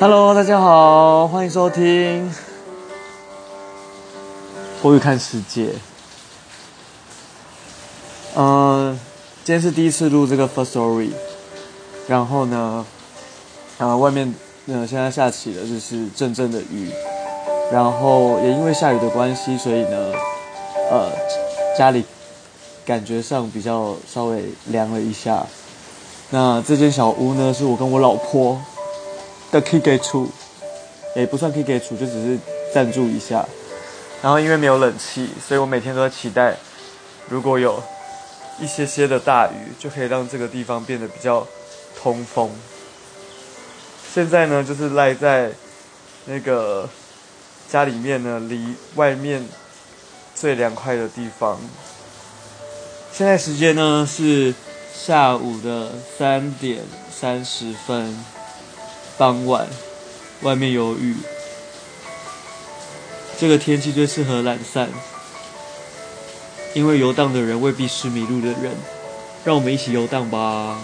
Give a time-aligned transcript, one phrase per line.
[0.00, 2.30] Hello，大家好，欢迎收听
[4.80, 5.64] 《国语看世界》。
[8.36, 8.96] 嗯，
[9.42, 11.10] 今天是第一次录这个 First Story，
[12.06, 12.86] 然后呢，
[13.78, 14.32] 呃，外面
[14.68, 16.92] 呃现在下起了就是阵阵的雨，
[17.72, 20.12] 然后也因为下雨的关系，所以呢，
[20.92, 21.10] 呃，
[21.76, 22.04] 家里
[22.86, 25.44] 感觉上比较稍微凉了一下。
[26.30, 28.60] 那这间小屋呢，是我跟我老婆。
[29.50, 30.30] 的可以给出，
[31.16, 32.38] 也不算可以给出，就只是
[32.72, 33.46] 赞助一下。
[34.22, 36.56] 然后因为没有冷气，所以我每天都在期待，
[37.28, 37.82] 如果有
[38.60, 41.46] 一些些的大雨，就可以让这个地方变得比较
[42.00, 42.50] 通风。
[44.12, 45.52] 现在呢，就是赖在
[46.24, 46.88] 那个
[47.70, 49.46] 家里面呢，离外面
[50.34, 51.60] 最凉快的地方。
[53.12, 54.54] 现在时间呢是
[54.92, 58.37] 下午的三点三十分。
[59.18, 59.66] 傍晚，
[60.42, 61.16] 外面有雨，
[63.36, 64.88] 这个天气最适合懒散，
[66.72, 68.76] 因为游荡的人未必是迷路的人，
[69.44, 70.78] 让我们一起游荡吧。